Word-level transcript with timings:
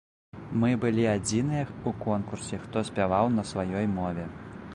Мы 0.63 0.69
былі 0.85 1.03
адзіныя 1.15 1.63
ў 1.67 1.89
конкурсе, 2.07 2.63
хто 2.67 2.87
спяваў 2.89 3.33
на 3.39 3.49
сваёй 3.53 3.85
мове. 3.99 4.31